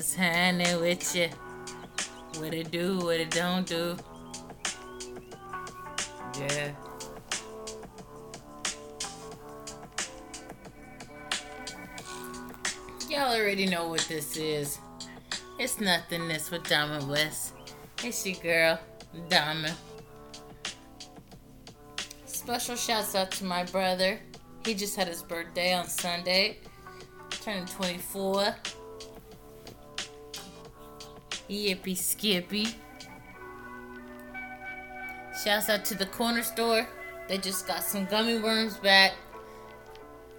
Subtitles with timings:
[0.00, 1.28] What's happening with you?
[2.38, 3.98] What it do, what it don't do.
[6.38, 6.70] Yeah.
[13.10, 14.78] Y'all already know what this is.
[15.58, 17.52] It's nothingness with Diamond West.
[18.02, 18.80] It's your girl,
[19.28, 19.76] Diamond.
[22.24, 24.18] Special shouts out to my brother.
[24.64, 26.56] He just had his birthday on Sunday,
[27.42, 28.54] turning 24.
[31.50, 32.68] Yippee skippy.
[35.42, 36.86] Shouts out to the corner store.
[37.26, 39.14] They just got some gummy worms back.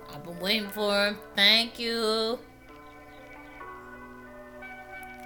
[0.09, 1.17] I've been waiting for them.
[1.35, 2.39] Thank you.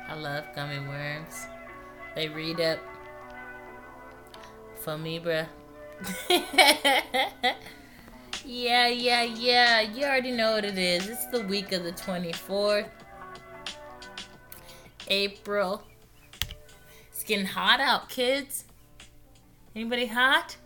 [0.07, 1.45] I love gummy worms.
[2.15, 2.79] They read up
[4.79, 5.47] for me, bruh.
[8.43, 9.81] yeah, yeah, yeah.
[9.81, 11.09] You already know what it is.
[11.09, 12.89] It's the week of the 24th.
[15.07, 15.83] April.
[17.11, 18.65] It's getting hot out, kids.
[19.75, 20.57] Anybody hot?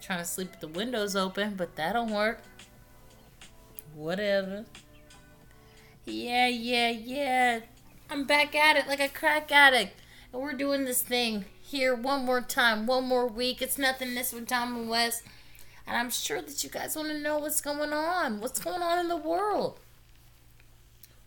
[0.00, 2.42] Trying to sleep with the windows open, but that don't work.
[3.94, 4.64] Whatever.
[6.06, 7.60] Yeah, yeah, yeah.
[8.08, 10.00] I'm back at it like a crack addict.
[10.32, 13.62] And we're doing this thing here one more time, one more week.
[13.62, 15.22] It's Nothingness with Diamond West.
[15.86, 18.40] And I'm sure that you guys want to know what's going on.
[18.40, 19.80] What's going on in the world?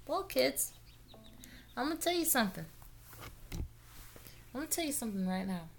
[0.08, 0.74] Well, kids,
[1.76, 2.66] I'm to tell you something.
[4.54, 5.70] I'm to tell you something right now.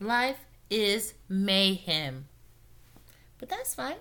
[0.00, 0.38] Life
[0.70, 2.26] is mayhem.
[3.38, 3.96] But that's fine.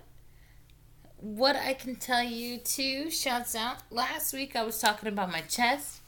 [1.17, 3.77] What I can tell you too, shouts out.
[3.89, 5.99] Last week I was talking about my chest.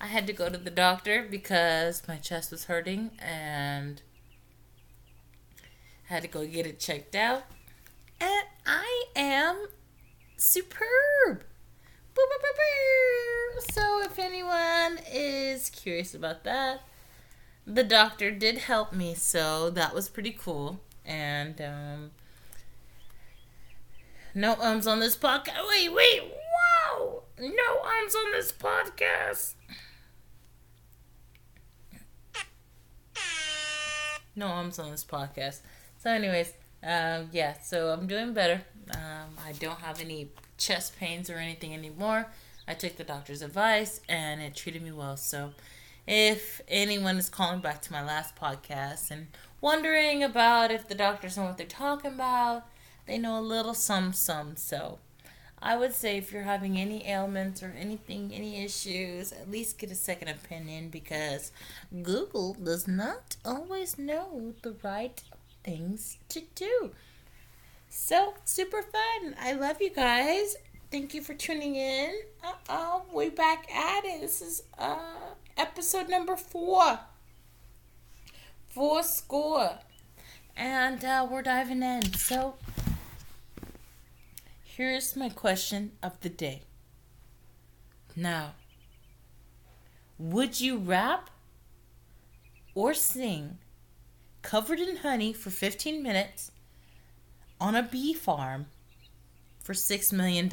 [0.00, 4.02] I had to go to the doctor because my chest was hurting and
[6.04, 7.44] had to go get it checked out.
[8.20, 9.66] And I am
[10.36, 11.44] superb.
[13.70, 16.80] So if anyone is curious about that,
[17.66, 20.80] the doctor did help me, so that was pretty cool.
[21.04, 22.10] And um,
[24.34, 25.66] no ums on this podcast.
[25.68, 27.22] Wait, wait, whoa!
[27.38, 29.54] No ums on this podcast.
[34.34, 35.60] No ums on this podcast.
[35.98, 37.54] So, anyways, um, yeah.
[37.62, 38.62] So I'm doing better.
[38.90, 40.28] Um, I don't have any
[40.58, 42.26] chest pains or anything anymore.
[42.68, 45.16] I took the doctor's advice, and it treated me well.
[45.16, 45.52] So
[46.06, 49.28] if anyone is calling back to my last podcast and
[49.60, 52.64] wondering about if the doctors know what they're talking about,
[53.06, 54.56] they know a little some some.
[54.56, 54.98] So
[55.60, 59.90] I would say if you're having any ailments or anything, any issues, at least get
[59.90, 61.50] a second opinion because
[62.02, 65.22] Google does not always know the right
[65.64, 66.92] things to do.
[67.98, 69.34] So super fun.
[69.40, 70.54] I love you guys.
[70.92, 72.12] Thank you for tuning in.
[72.44, 74.20] Uh oh, we back at it.
[74.20, 77.00] This is uh episode number four.
[78.66, 79.78] Four score.
[80.54, 82.12] And uh, we're diving in.
[82.12, 82.56] So,
[84.62, 86.62] here's my question of the day.
[88.14, 88.52] Now,
[90.18, 91.30] would you rap
[92.74, 93.56] or sing
[94.42, 96.52] covered in honey for 15 minutes
[97.60, 98.66] on a bee farm
[99.62, 100.50] for $6 million?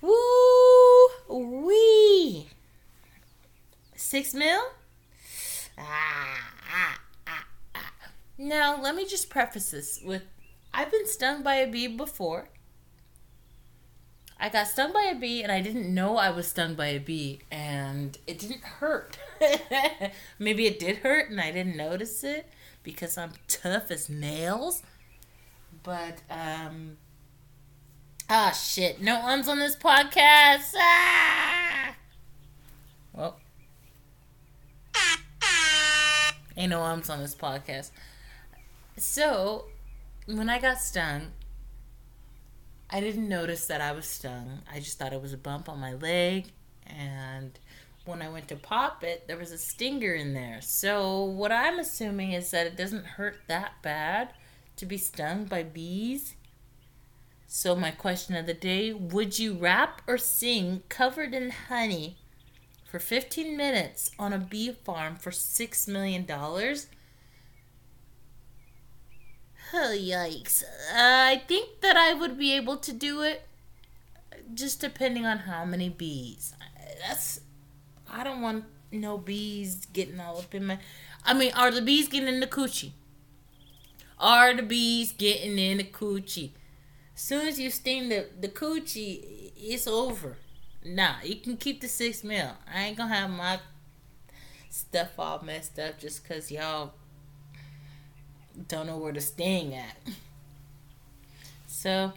[0.00, 2.48] Woo wee!
[3.96, 4.60] Six mil?
[5.78, 7.92] Ah, ah, ah, ah.
[8.36, 10.22] Now, let me just preface this with
[10.72, 12.48] I've been stung by a bee before.
[14.38, 16.98] I got stung by a bee and I didn't know I was stung by a
[16.98, 19.16] bee and it didn't hurt.
[20.38, 22.50] Maybe it did hurt and I didn't notice it
[22.82, 24.82] because I'm tough as nails.
[25.84, 26.96] But um
[28.28, 30.72] ah shit, no one's on this podcast.
[30.76, 31.94] Ah!
[33.12, 33.38] Well,
[36.56, 37.90] Ain't no arms on this podcast.
[38.96, 39.66] So,
[40.26, 41.32] when I got stung,
[42.88, 44.60] I didn't notice that I was stung.
[44.72, 46.46] I just thought it was a bump on my leg.
[46.86, 47.58] And
[48.04, 50.60] when I went to pop it, there was a stinger in there.
[50.60, 54.28] So, what I'm assuming is that it doesn't hurt that bad
[54.76, 56.34] to be stung by bees.
[57.46, 62.16] So, my question of the day would you rap or sing covered in honey
[62.94, 66.24] for 15 minutes on a bee farm for $6 million.
[66.30, 66.86] Oh,
[69.72, 70.62] yikes.
[70.62, 73.48] Uh, I think that I would be able to do it
[74.54, 76.54] just depending on how many bees.
[77.04, 77.40] That's.
[78.08, 80.78] I don't want no bees getting all up in my.
[81.24, 82.92] I mean, are the bees getting in the coochie?
[84.18, 86.50] Are the bees getting in the coochie?
[87.14, 90.36] As soon as you sting the, the coochie, it's over.
[90.84, 92.50] Nah, you can keep the six mil.
[92.72, 93.60] I ain't gonna have my
[94.70, 96.92] stuff all messed up just because y'all
[98.68, 99.96] don't know where to sting at.
[101.66, 102.12] So,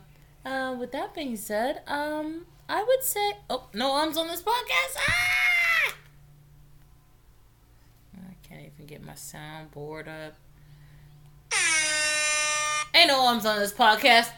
[0.46, 4.96] uh, with that being said, um, I would say, oh, no arms on this podcast.
[4.98, 5.96] Ah!
[8.16, 10.36] I can't even get my soundboard up.
[12.94, 14.32] Ain't no arms on this podcast.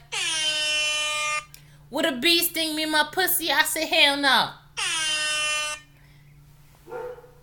[1.89, 3.51] Would a bee sting me in my pussy?
[3.51, 4.50] I say hell no.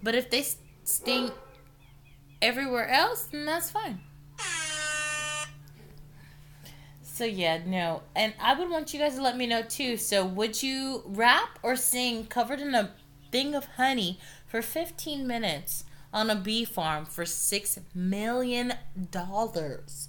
[0.02, 0.44] But if they
[0.84, 1.32] sting
[2.40, 4.00] everywhere else, then that's fine.
[7.02, 8.02] So yeah, no.
[8.14, 9.96] And I would want you guys to let me know too.
[9.96, 12.90] So would you rap or sing covered in a
[13.32, 15.84] thing of honey for 15 minutes
[16.16, 18.72] on a bee farm for 6 million
[19.10, 20.08] dollars?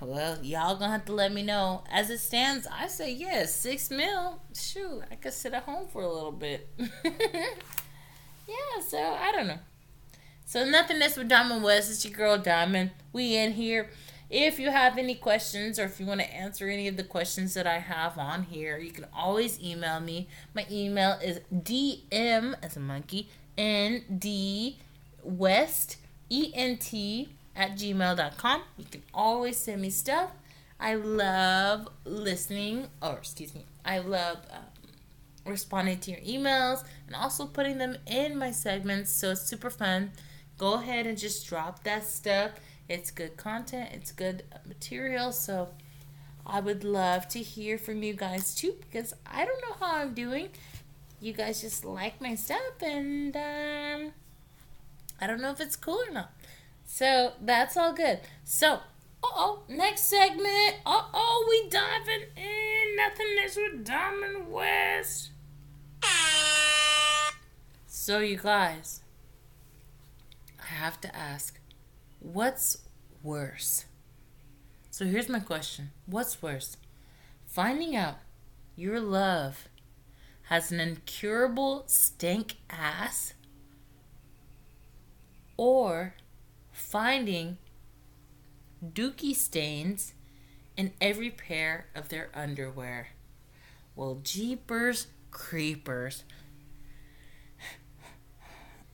[0.00, 1.82] Well, y'all gonna have to let me know.
[1.90, 4.40] As it stands, I say yes, six mil.
[4.54, 6.68] Shoot, I could sit at home for a little bit.
[6.78, 7.46] yeah,
[8.86, 9.58] so I don't know.
[10.46, 11.90] So Nothingness with Diamond West.
[11.90, 12.92] It's your girl Diamond.
[13.12, 13.90] We in here.
[14.30, 17.54] If you have any questions or if you want to answer any of the questions
[17.54, 20.28] that I have on here, you can always email me.
[20.54, 24.76] My email is dm as a monkey nd
[25.22, 25.96] west
[26.30, 26.94] ent
[27.56, 28.62] at gmail.com.
[28.76, 30.30] You can always send me stuff.
[30.80, 34.62] I love listening, or excuse me, I love um,
[35.44, 39.12] responding to your emails and also putting them in my segments.
[39.12, 40.12] So it's super fun.
[40.56, 42.52] Go ahead and just drop that stuff.
[42.88, 45.32] It's good content, it's good material.
[45.32, 45.68] So
[46.46, 50.14] I would love to hear from you guys too because I don't know how I'm
[50.14, 50.48] doing.
[51.20, 54.12] You guys just like my stuff, and um,
[55.20, 56.30] I don't know if it's cool or not.
[56.84, 58.20] So that's all good.
[58.44, 58.80] So,
[59.22, 60.76] oh, next segment.
[60.86, 62.96] Uh oh, we diving in.
[62.96, 65.30] Nothing less with Diamond West.
[67.86, 69.02] So, you guys,
[70.58, 71.60] I have to ask,
[72.20, 72.78] what's
[73.22, 73.84] worse?
[74.90, 76.78] So, here's my question What's worse?
[77.46, 78.16] Finding out
[78.76, 79.68] your love
[80.48, 83.34] has an incurable stink ass
[85.56, 86.14] or
[86.72, 87.58] finding
[88.84, 90.14] dookie stains
[90.76, 93.08] in every pair of their underwear.
[93.94, 96.24] Well, jeepers creepers.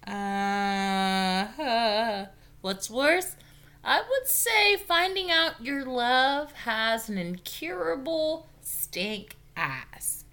[0.06, 1.46] Uh,
[2.60, 3.36] what's worse?
[3.82, 10.23] I would say finding out your love has an incurable stink ass.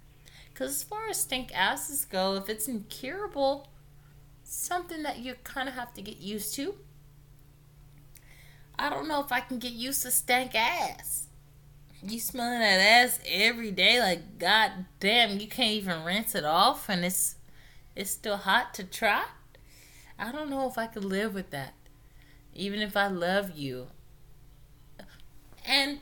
[0.62, 3.68] Because as far as stink asses go, if it's incurable,
[4.44, 6.76] something that you kind of have to get used to.
[8.78, 11.30] I don't know if I can get used to stank ass.
[12.04, 16.90] You smelling that ass every day, like god damn, you can't even rinse it off,
[16.90, 17.38] and it's
[17.96, 19.26] it's still hot to try.
[20.20, 21.74] I don't know if I could live with that,
[22.54, 23.88] even if I love you.
[25.66, 26.02] And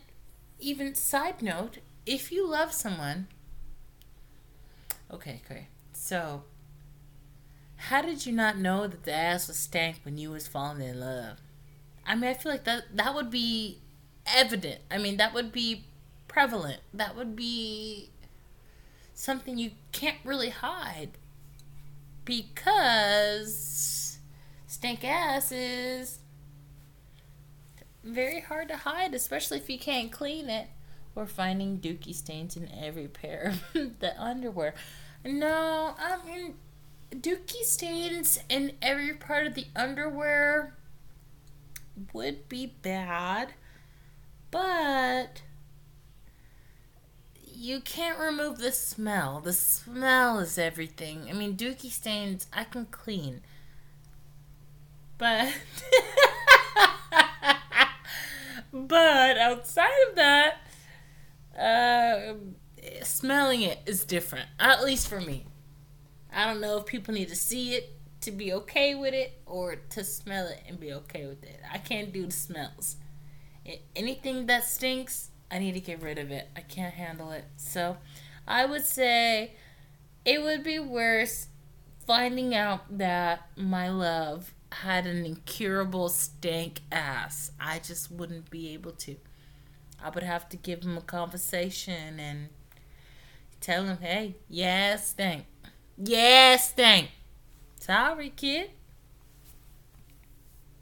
[0.60, 3.28] even side note, if you love someone,
[5.12, 6.44] okay, okay, so
[7.76, 11.00] how did you not know that the ass was stank when you was falling in
[11.00, 11.38] love?
[12.06, 13.80] I mean, I feel like that that would be
[14.26, 14.82] evident.
[14.92, 15.86] I mean, that would be
[16.28, 16.82] prevalent.
[16.94, 18.10] That would be
[19.14, 21.12] something you can't really hide
[22.26, 24.20] because
[24.68, 26.20] stank ass is
[28.04, 30.68] very hard to hide, especially if you can't clean it
[31.16, 34.74] or finding dookie stains in every pair of the underwear.
[35.24, 36.56] No, I mean
[37.12, 40.76] dookie stains in every part of the underwear
[42.14, 43.54] would be bad,
[44.52, 45.42] but
[47.54, 49.40] you can't remove the smell.
[49.42, 51.28] The smell is everything.
[51.30, 53.42] I mean, dookie stains I can clean,
[55.18, 55.54] but
[58.74, 60.58] but outside of that,
[61.58, 62.34] uh,
[63.04, 64.48] smelling it is different.
[64.60, 65.46] At least for me.
[66.32, 69.76] I don't know if people need to see it to be okay with it or
[69.76, 71.60] to smell it and be okay with it.
[71.72, 72.98] I can't do the smells.
[73.96, 76.50] Anything that stinks, I need to get rid of it.
[76.56, 77.46] I can't handle it.
[77.56, 77.98] So
[78.48, 79.54] I would say
[80.26, 81.48] it would be worse
[82.06, 87.52] finding out that my love had an incurable stank ass.
[87.60, 89.16] I just wouldn't be able to.
[90.04, 92.50] I would have to give him a conversation and
[93.62, 95.46] tell him, hey, yeah, stink.
[95.98, 97.10] Yeah, stink.
[97.80, 98.72] Sorry, kid.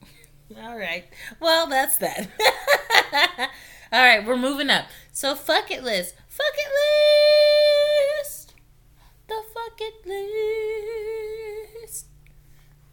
[0.62, 1.06] All right.
[1.40, 2.30] Well, that's that.
[3.92, 4.86] All right, we're moving up.
[5.12, 6.16] So, fuck it list.
[6.28, 6.72] Fuck it
[8.24, 8.38] list.
[9.78, 10.06] bucket
[11.82, 12.08] list.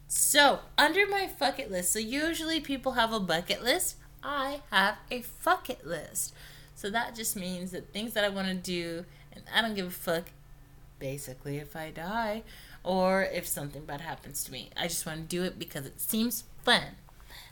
[0.07, 3.97] So, under my fuck it list, so usually people have a bucket list.
[4.25, 6.33] I have a bucket list.
[6.73, 9.87] So that just means that things that I want to do, and I don't give
[9.87, 10.31] a fuck,
[10.99, 12.43] basically, if I die
[12.83, 14.71] or if something bad happens to me.
[14.75, 16.97] I just want to do it because it seems fun.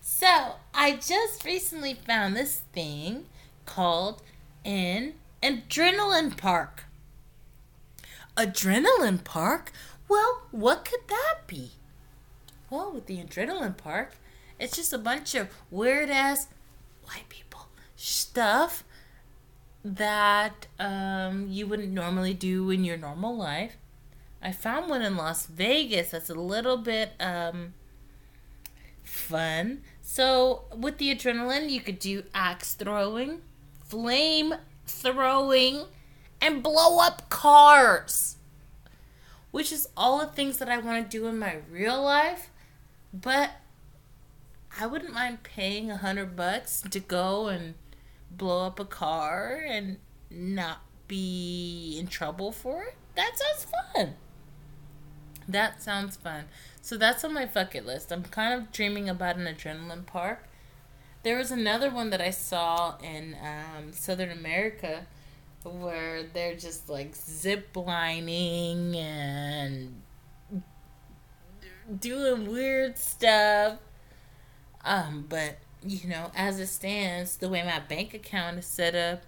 [0.02, 3.26] So I just recently found this thing
[3.66, 4.22] called
[4.66, 6.86] an adrenaline park.
[8.36, 9.72] Adrenaline park?
[10.08, 11.72] Well, what could that be?
[12.70, 14.16] Well, with the adrenaline park,
[14.60, 16.48] it's just a bunch of weird ass
[17.06, 18.84] white people stuff
[19.86, 23.78] that um, you wouldn't normally do in your normal life.
[24.42, 27.74] I found one in Las Vegas that's a little bit um,
[29.04, 29.82] fun.
[30.02, 33.42] So, with the adrenaline, you could do axe throwing,
[33.86, 34.56] flame
[34.86, 35.86] throwing,
[36.42, 38.38] and blow up cars.
[39.52, 42.50] Which is all the things that I want to do in my real life.
[43.14, 43.52] But
[44.80, 47.76] I wouldn't mind paying a hundred bucks to go and
[48.32, 49.98] blow up a car and
[50.32, 52.96] not be in trouble for it.
[53.16, 54.14] That sounds fun.
[55.48, 56.46] That sounds fun.
[56.82, 58.12] So that's on my bucket list.
[58.12, 60.46] I'm kind of dreaming about an adrenaline park.
[61.24, 65.06] There was another one that I saw in um, Southern America
[65.64, 70.02] where they're just like zip lining and
[72.00, 73.78] doing weird stuff.
[74.86, 79.24] Um, but you know, as it stands, the way my bank account is set up,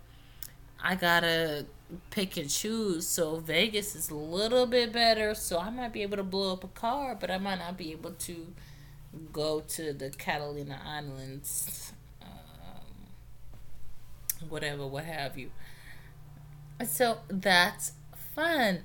[0.82, 1.66] I gotta
[2.10, 3.08] pick and choose.
[3.08, 5.36] So Vegas is a little bit better.
[5.36, 7.92] So I might be able to blow up a car, but I might not be
[7.92, 8.48] able to
[9.32, 12.28] go to the Catalina Islands, um,
[14.50, 15.52] whatever, what have you.
[16.86, 17.94] So that's
[18.34, 18.84] fun.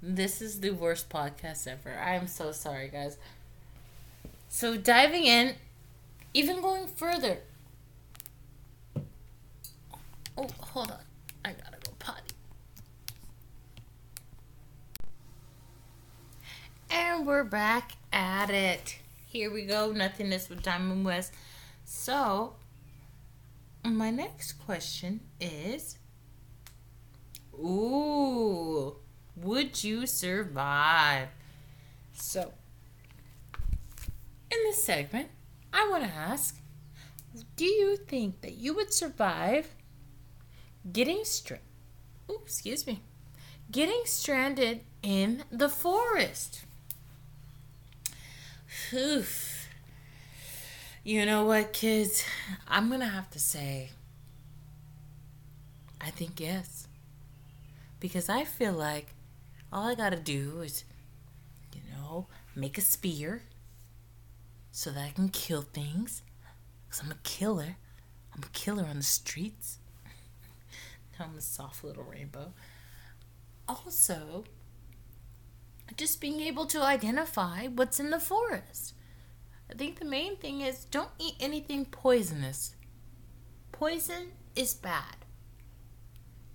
[0.00, 1.98] This is the worst podcast ever.
[1.98, 3.18] I am so sorry, guys.
[4.48, 5.54] So diving in,
[6.32, 7.38] even going further.
[10.36, 10.98] Oh, hold on.
[11.44, 12.34] I gotta go potty.
[16.90, 18.98] And we're back at it.
[19.26, 19.92] Here we go.
[19.92, 21.32] Nothingness with Diamond West.
[21.84, 22.54] So,
[23.84, 25.98] my next question is
[27.54, 28.96] Ooh,
[29.36, 31.28] would you survive?
[32.12, 32.52] So,
[34.54, 35.28] in this segment,
[35.72, 36.60] I want to ask
[37.56, 39.74] Do you think that you would survive
[40.90, 41.66] getting stranded?
[42.28, 43.02] Oh, excuse me.
[43.70, 46.64] Getting stranded in the forest.
[48.92, 49.68] Oof.
[51.02, 52.24] You know what, kids?
[52.66, 53.90] I'm going to have to say,
[56.00, 56.88] I think yes.
[58.00, 59.08] Because I feel like
[59.72, 60.84] all I got to do is,
[61.74, 63.42] you know, make a spear
[64.76, 66.22] so that I can kill things.
[66.84, 67.76] Because I'm a killer.
[68.34, 69.78] I'm a killer on the streets.
[71.16, 72.52] now I'm a soft little rainbow.
[73.68, 74.42] Also,
[75.96, 78.94] just being able to identify what's in the forest.
[79.70, 82.74] I think the main thing is don't eat anything poisonous.
[83.70, 85.18] Poison is bad.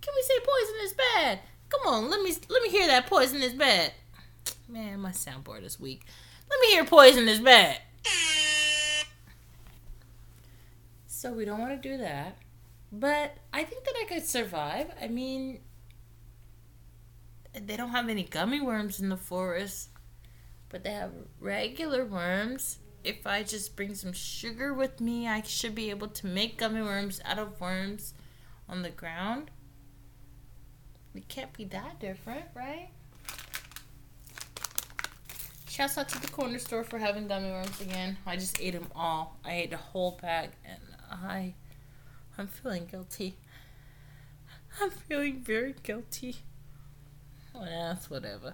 [0.01, 1.39] Can we say poison is bad?
[1.69, 3.93] Come on, let me let me hear that poison is bad.
[4.67, 6.03] Man, my soundboard is weak.
[6.49, 7.79] Let me hear poison is bad.
[11.19, 12.37] So we don't want to do that.
[12.93, 14.89] But I think that I could survive.
[15.01, 15.59] I mean,
[17.53, 19.89] they don't have any gummy worms in the forest,
[20.69, 21.11] but they have
[21.41, 22.77] regular worms.
[23.03, 26.81] If I just bring some sugar with me, I should be able to make gummy
[26.81, 28.13] worms out of worms
[28.69, 29.51] on the ground.
[31.13, 32.91] It can't be that different, right?
[35.67, 38.15] Shouts out to the corner store for having gummy worms again.
[38.25, 39.37] I just ate them all.
[39.43, 40.79] I ate a whole pack and
[41.09, 41.55] I
[42.37, 43.35] I'm feeling guilty.
[44.81, 46.37] I'm feeling very guilty.
[47.53, 48.53] Well, that's whatever.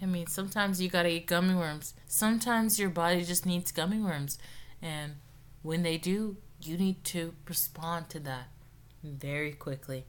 [0.00, 1.94] I mean, sometimes you gotta eat gummy worms.
[2.06, 4.38] Sometimes your body just needs gummy worms.
[4.82, 5.14] And
[5.62, 8.48] when they do, you need to respond to that
[9.02, 10.04] very quickly.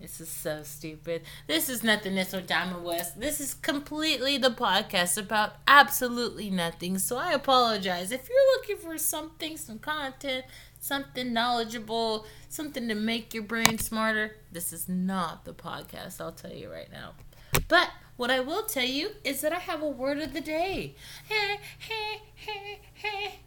[0.00, 1.22] This is so stupid.
[1.48, 3.18] This is nothingness with Diamond West.
[3.18, 6.98] This is completely the podcast about absolutely nothing.
[6.98, 8.12] So I apologize.
[8.12, 10.44] If you're looking for something, some content,
[10.78, 16.20] something knowledgeable, something to make your brain smarter, this is not the podcast.
[16.20, 17.14] I'll tell you right now.
[17.66, 20.94] But what I will tell you is that I have a word of the day.
[21.28, 23.40] Hey, hey, hey, hey.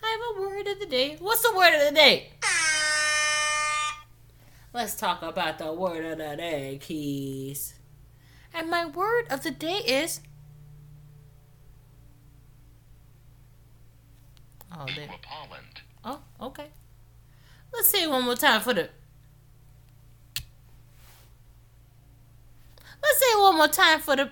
[0.00, 1.16] I have a word of the day.
[1.18, 2.30] What's the word of the day?
[2.44, 3.29] Ah.
[4.72, 7.74] Let's talk about the word of the day, Keys.
[8.52, 10.20] And my word of the day is.
[14.72, 15.08] Oh, there.
[16.04, 16.66] Oh, okay.
[17.72, 18.88] Let's say it one more time for the.
[23.02, 24.30] Let's say it one more time for the.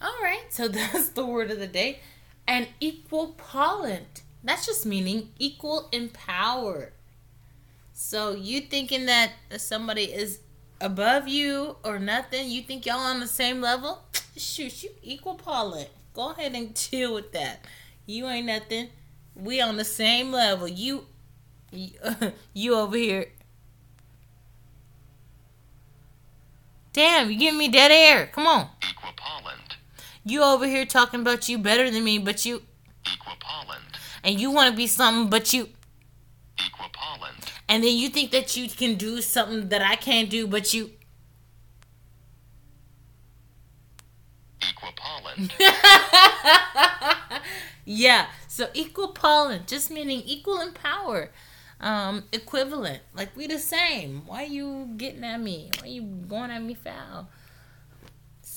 [0.00, 2.00] All right, so that's the word of the day.
[2.46, 4.22] And equipollent.
[4.44, 6.92] That's just meaning equal in power.
[7.92, 10.40] So you thinking that somebody is
[10.80, 12.48] above you or nothing?
[12.48, 14.04] You think y'all on the same level?
[14.36, 15.86] Shoot, you equal pollen.
[16.14, 17.64] Go ahead and deal with that.
[18.04, 18.88] You ain't nothing.
[19.34, 20.68] We on the same level.
[20.68, 21.06] You,
[21.72, 21.90] you,
[22.54, 23.26] you over here.
[26.92, 28.26] Damn, you giving me dead air.
[28.28, 28.68] Come on.
[28.80, 29.65] Equipollent.
[30.26, 32.62] You over here talking about you better than me, but you
[33.04, 33.94] Equipollent.
[34.24, 35.68] and you want to be something, but you
[36.58, 37.48] Equipollent.
[37.68, 40.90] and then you think that you can do something that I can't do, but you
[44.60, 45.52] Equipollent.
[47.84, 48.26] yeah.
[48.48, 51.30] So equal pollen, just meaning equal in power,
[51.80, 53.02] um, equivalent.
[53.14, 54.22] Like we the same.
[54.26, 55.70] Why you getting at me?
[55.80, 57.28] Why you going at me foul?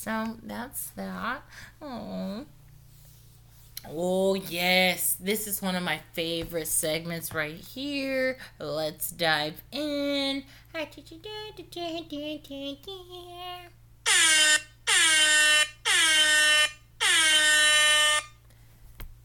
[0.10, 1.44] So that's that.
[1.84, 2.44] Oh.
[3.88, 8.40] Oh yes, this is one of my favorite segments right here.
[8.58, 10.46] Let's dive in.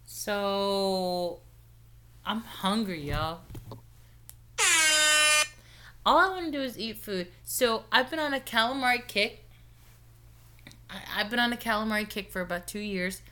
[0.05, 1.41] So
[2.27, 3.41] I'm hungry, y'all.
[6.05, 7.29] All I want to do is eat food.
[7.43, 9.44] So I've been on a calamari kick.
[10.95, 13.23] I, I've been on a calamari kick for about two years,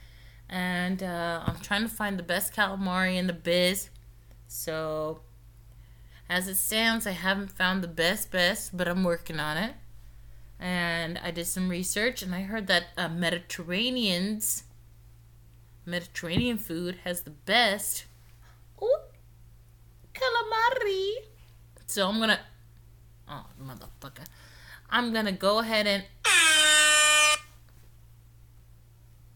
[0.48, 3.90] and uh, I'm trying to find the best calamari in the biz.
[4.48, 5.20] So,
[6.28, 9.74] as it stands, I haven't found the best best, but I'm working on it.
[10.58, 14.64] And I did some research, and I heard that uh, Mediterraneans,
[15.84, 18.04] Mediterranean food has the best.
[18.80, 18.98] Ooh,
[20.14, 21.14] calamari.
[21.86, 22.40] So I'm gonna.
[23.28, 24.26] Oh, motherfucker.
[24.90, 26.04] I'm gonna go ahead and.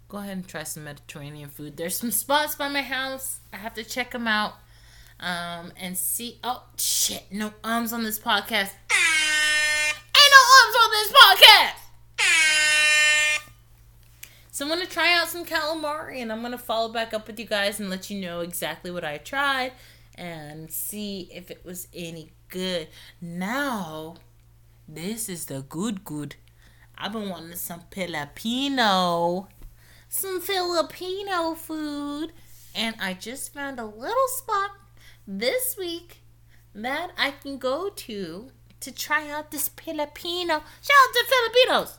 [0.08, 1.76] Go ahead and try some Mediterranean food.
[1.76, 3.40] There's some spots by my house.
[3.52, 4.54] I have to check them out.
[5.18, 6.38] Um, and see.
[6.44, 7.24] Oh, shit.
[7.30, 8.70] No ums on this podcast.
[8.92, 11.86] Ain't no ums on this podcast!
[14.56, 17.44] So I'm gonna try out some calamari and I'm gonna follow back up with you
[17.44, 19.72] guys and let you know exactly what I tried
[20.14, 22.88] and see if it was any good.
[23.20, 24.14] Now,
[24.88, 26.36] this is the good good.
[26.96, 29.48] I've been wanting some Filipino,
[30.16, 32.32] some Filipino food,
[32.74, 34.70] and I just found a little spot
[35.26, 36.22] this week
[36.74, 38.48] that I can go to
[38.80, 40.62] to try out this Filipino.
[40.80, 41.98] Shout out to Filipinos!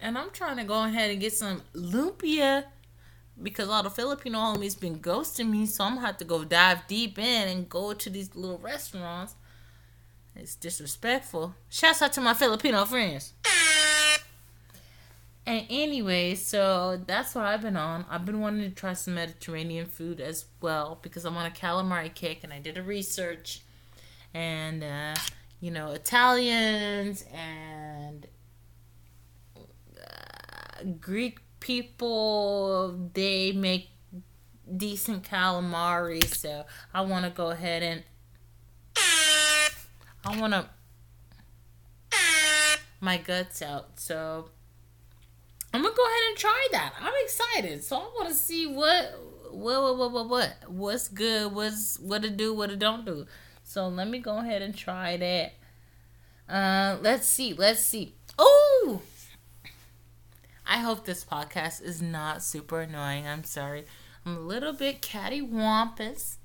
[0.00, 2.64] And I'm trying to go ahead and get some lumpia
[3.40, 6.88] because all the Filipino homies been ghosting me, so I'm gonna have to go dive
[6.88, 9.36] deep in and go to these little restaurants.
[10.34, 11.54] It's disrespectful.
[11.68, 13.32] Shouts out to my Filipino friends.
[15.46, 18.04] And anyway, so that's what I've been on.
[18.10, 22.12] I've been wanting to try some Mediterranean food as well because I'm on a calamari
[22.12, 23.62] kick and I did a research.
[24.34, 25.14] And, uh,
[25.60, 28.26] you know, Italians and
[29.56, 33.90] uh, Greek people, they make
[34.76, 36.24] decent calamari.
[36.24, 38.02] So I want to go ahead and.
[40.24, 40.66] I want to.
[43.00, 44.00] My guts out.
[44.00, 44.50] So
[45.76, 46.94] I'm gonna go ahead and try that.
[46.98, 51.52] I'm excited, so I want to see what, what, what, what, what, what, what's good,
[51.52, 53.26] what's what to do, what it don't do.
[53.62, 55.52] So let me go ahead and try that.
[56.48, 58.14] Uh, let's see, let's see.
[58.38, 59.02] Oh,
[60.66, 63.26] I hope this podcast is not super annoying.
[63.26, 63.84] I'm sorry,
[64.24, 66.36] I'm a little bit cattywampus,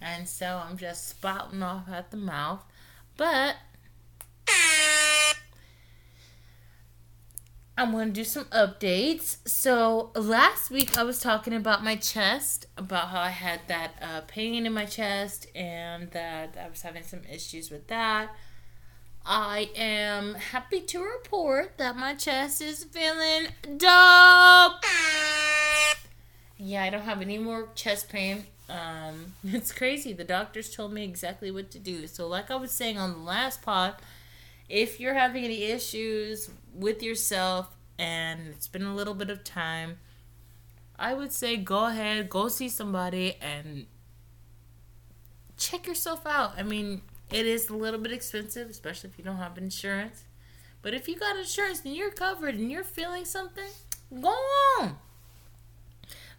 [0.00, 2.64] and so I'm just spouting off at the mouth,
[3.18, 3.56] but.
[7.76, 9.38] I'm going to do some updates.
[9.48, 14.20] So, last week I was talking about my chest, about how I had that uh,
[14.26, 18.36] pain in my chest and that I was having some issues with that.
[19.24, 24.84] I am happy to report that my chest is feeling dope.
[26.58, 28.46] Yeah, I don't have any more chest pain.
[28.68, 30.12] Um, it's crazy.
[30.12, 32.06] The doctors told me exactly what to do.
[32.06, 33.94] So, like I was saying on the last pod,
[34.68, 39.98] if you're having any issues with yourself, and it's been a little bit of time,
[40.98, 43.86] I would say go ahead, go see somebody and
[45.56, 46.54] check yourself out.
[46.56, 50.24] I mean, it is a little bit expensive, especially if you don't have insurance.
[50.82, 53.70] But if you got insurance and you're covered and you're feeling something,
[54.10, 54.34] go
[54.80, 54.96] on.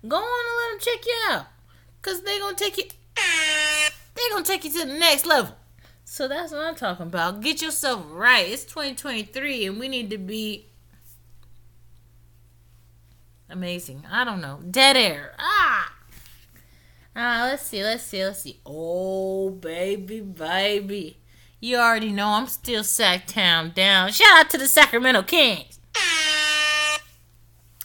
[0.08, 1.46] Go on and let them check you out.
[2.02, 2.84] Cause they're gonna take you
[4.16, 5.56] They're gonna take you to the next level.
[6.06, 7.42] So that's what I'm talking about.
[7.42, 8.48] Get yourself right.
[8.48, 10.68] It's 2023 and we need to be
[13.50, 14.06] amazing.
[14.12, 14.60] I don't know.
[14.70, 15.34] Dead air.
[15.40, 15.94] Ah.
[17.16, 18.60] Ah, let's see, let's see, let's see.
[18.66, 21.18] Oh, baby, baby.
[21.60, 24.12] You already know I'm still Sacktown down.
[24.12, 25.80] Shout out to the Sacramento Kings.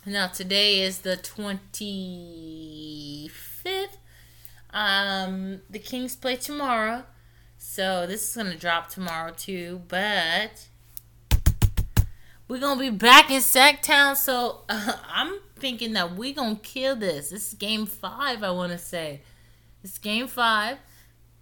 [0.07, 3.31] Now today is the 25th.
[4.71, 7.05] Um, the Kings play tomorrow.
[7.59, 10.69] So this is gonna drop tomorrow too, but
[12.47, 14.17] we're gonna be back in Sacktown.
[14.17, 17.31] So uh, I'm thinking that we're gonna kill this.
[17.31, 19.23] This is game five, I wanna say.
[19.83, 20.79] It's game five.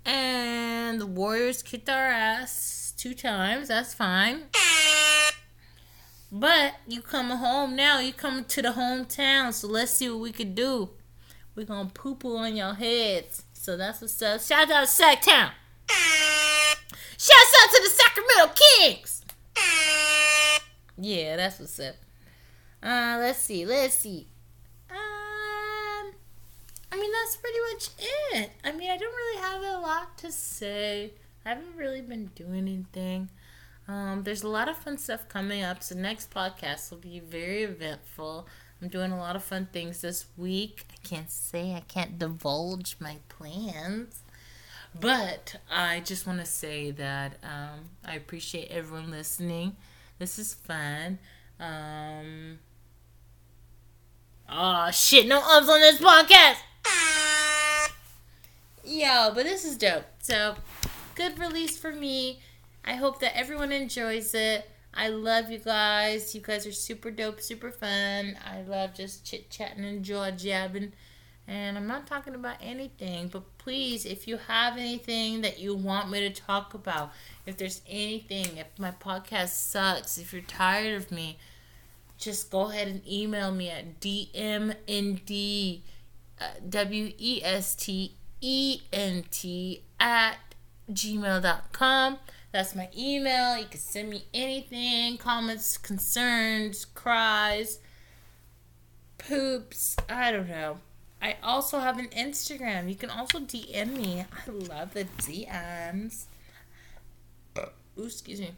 [0.07, 3.69] And the Warriors kicked our ass two times.
[3.69, 4.45] That's fine.
[6.33, 8.01] But you coming home now.
[8.01, 9.53] You coming to the hometown.
[9.53, 10.91] So let's see what we could do.
[11.55, 13.45] We're gonna poo poo on your heads.
[13.53, 14.41] So that's what's up.
[14.41, 15.51] Shout out to Sacktown.
[15.89, 19.25] Shout out to the Sacramento Kings.
[20.99, 21.95] Yeah, that's what's up.
[22.83, 23.67] Uh, let's see.
[23.67, 24.27] Let's see.
[24.91, 26.13] Um,
[26.91, 28.51] I mean, that's pretty much it.
[28.65, 31.13] I mean, I don't really have a lot to say.
[31.45, 33.31] I haven't really been doing anything.
[33.89, 35.83] Um, there's a lot of fun stuff coming up.
[35.83, 38.47] So next podcast will be very eventful.
[38.83, 40.85] I'm doing a lot of fun things this week.
[40.91, 44.23] I can't say I can't divulge my plans.
[45.01, 49.77] But I just want to say that um, I appreciate everyone listening.
[50.19, 51.19] This is fun.
[51.61, 52.59] Um,
[54.49, 55.27] oh shit!
[55.27, 56.57] No ums on this podcast.
[58.85, 60.05] Yo, but this is dope.
[60.21, 60.55] So,
[61.17, 62.41] good release for me.
[62.85, 64.71] I hope that everyone enjoys it.
[64.95, 66.35] I love you guys.
[66.35, 68.39] You guys are super dope, super fun.
[68.47, 70.93] I love just chit chatting and jaw jabbing.
[71.49, 76.11] And I'm not talking about anything, but please, if you have anything that you want
[76.11, 77.13] me to talk about,
[77.47, 81.39] if there's anything, if my podcast sucks, if you're tired of me,
[82.19, 85.81] just go ahead and email me at dmnd
[86.41, 88.13] uh, w-e-s-t-e-n-t
[90.01, 90.37] at
[90.91, 92.19] gmail.com
[92.53, 93.59] that's my email.
[93.59, 97.81] You can send me anything comments concerns cries
[99.19, 100.79] poops i don't know
[101.21, 106.27] i also have an instagram you can also dm me i love the dms
[107.99, 108.51] Ooh, excuse me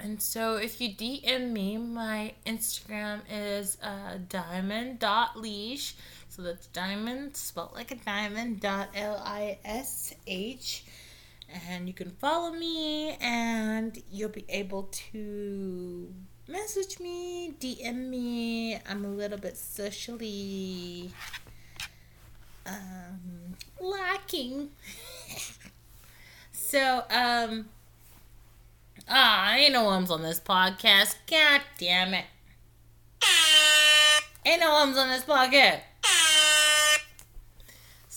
[0.00, 5.96] and so if you DM me, my Instagram is uh, diamond.lish.
[6.28, 10.84] So that's diamond, spelled like a diamond, dot L I S H.
[11.68, 16.14] And you can follow me and you'll be able to
[16.68, 18.78] message me, DM me.
[18.86, 21.10] I'm a little bit socially
[22.66, 24.68] um, lacking.
[26.52, 27.70] so, um,
[29.08, 31.14] Ah, ain't no ums on this podcast.
[31.26, 32.26] God damn it.
[34.44, 35.80] Ain't no ums on this podcast.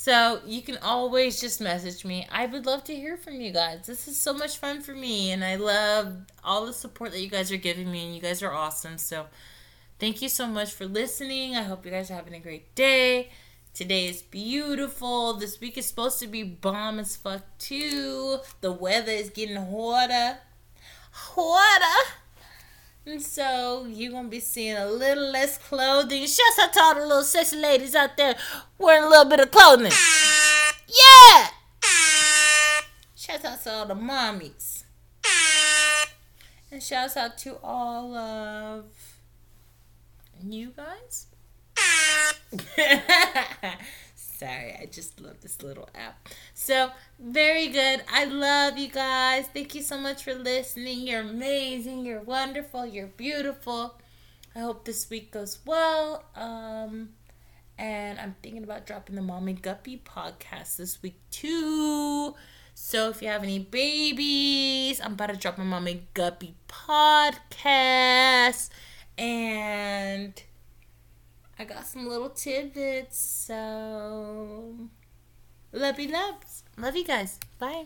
[0.04, 2.28] So you can always just message me.
[2.32, 3.86] I would love to hear from you guys.
[3.86, 7.30] This is so much fun for me, and I love all the support that you
[7.30, 8.98] guys are giving me, and you guys are awesome.
[8.98, 9.28] So
[10.00, 11.56] thank you so much for listening.
[11.56, 13.30] I hope you guys are having a great day.
[13.76, 15.36] Today is beautiful.
[15.36, 18.40] This week is supposed to be bomb as fuck too.
[18.62, 20.40] The weather is getting hotter
[21.38, 22.00] water.
[23.06, 26.22] And so you're gonna be seeing a little less clothing.
[26.22, 28.36] Shouts out to all the little sexy ladies out there
[28.78, 29.92] wearing a little bit of clothing.
[30.88, 31.48] Yeah!
[33.16, 34.84] Shouts out to all the mommies.
[36.72, 38.86] And shouts out to all of
[40.44, 41.26] you guys.
[44.42, 46.28] Sorry, I just love this little app.
[46.56, 48.02] So, very good.
[48.12, 49.46] I love you guys.
[49.54, 51.06] Thank you so much for listening.
[51.06, 52.08] You're amazing.
[52.08, 52.88] You're wonderful.
[52.88, 54.00] You're beautiful.
[54.56, 56.24] I hope this week goes well.
[56.36, 57.10] Um,
[57.78, 62.34] and I'm thinking about dropping the Mommy Guppy podcast this week too.
[62.74, 68.72] So if you have any babies, I'm about to drop my Mommy Guppy podcast.
[69.20, 70.42] And
[71.62, 73.20] I got some little tidbits.
[73.20, 74.74] So,
[75.72, 76.64] lovey loves.
[76.76, 77.38] Love you guys.
[77.60, 77.86] Bye.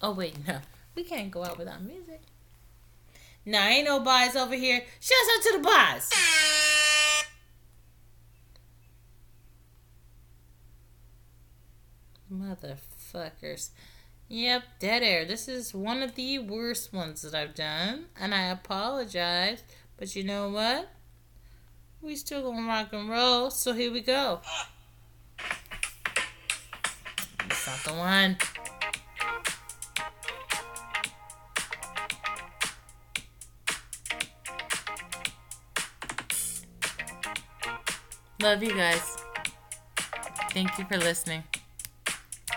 [0.00, 0.58] Oh, wait, no.
[0.94, 2.20] We can't go out without music.
[3.44, 4.84] Nah, ain't no buys over here.
[5.00, 6.10] Shouts out to the buys.
[12.32, 13.70] Motherfuckers.
[14.28, 15.24] Yep, dead air.
[15.24, 19.64] This is one of the worst ones that I've done, and I apologize.
[19.96, 20.88] But you know what?
[22.02, 24.40] We still gonna rock and roll, so here we go.
[27.48, 28.36] It's not the one.
[38.40, 39.16] Love you guys.
[40.50, 41.44] Thank you for listening.